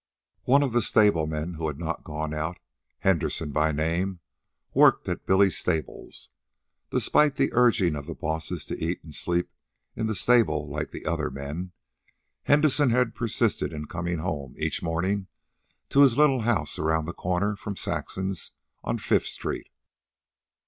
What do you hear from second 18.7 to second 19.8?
on Fifth street.